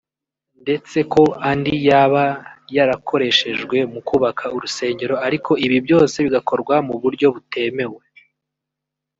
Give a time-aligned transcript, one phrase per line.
[0.63, 2.23] ndetse ko andi yaba
[2.75, 8.01] yarakoreshejwe mu kubaka urusengero ariko ibi byose bigakorwa mu buryo butemewe